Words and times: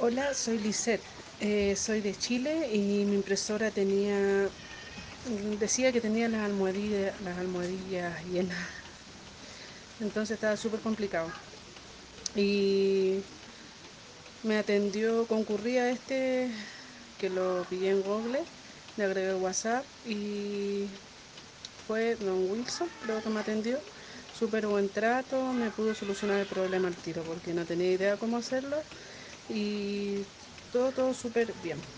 Hola, 0.00 0.32
soy 0.34 0.58
Lisette. 0.58 1.02
Eh, 1.40 1.74
soy 1.76 2.00
de 2.00 2.14
Chile 2.14 2.68
y 2.72 3.04
mi 3.04 3.16
impresora 3.16 3.70
tenía. 3.70 4.48
decía 5.60 5.92
que 5.92 6.00
tenía 6.00 6.28
las 6.28 6.42
almohadillas, 6.42 7.20
las 7.20 7.38
almohadillas 7.38 8.24
llenas. 8.24 8.58
Entonces 10.00 10.34
estaba 10.36 10.56
súper 10.56 10.80
complicado. 10.80 11.28
Y 12.36 13.24
me 14.42 14.56
atendió, 14.58 15.26
concurrí 15.26 15.78
a 15.78 15.90
este 15.90 16.50
que 17.18 17.30
lo 17.30 17.64
pillé 17.68 17.90
en 17.90 18.02
Google, 18.02 18.44
le 18.96 19.04
agregué 19.04 19.34
WhatsApp 19.34 19.84
y 20.06 20.86
fue 21.86 22.16
Don 22.16 22.50
Wilson, 22.50 22.88
creo 23.02 23.22
que 23.22 23.28
me 23.30 23.40
atendió. 23.40 23.78
Súper 24.38 24.66
buen 24.68 24.88
trato, 24.88 25.52
me 25.52 25.70
pudo 25.70 25.94
solucionar 25.94 26.38
el 26.38 26.46
problema 26.46 26.88
al 26.88 26.94
tiro 26.96 27.22
porque 27.24 27.52
no 27.54 27.64
tenía 27.64 27.90
idea 27.92 28.16
cómo 28.16 28.36
hacerlo 28.36 28.76
y 29.48 30.26
todo, 30.70 30.92
todo 30.94 31.14
súper 31.14 31.54
bien. 31.54 31.88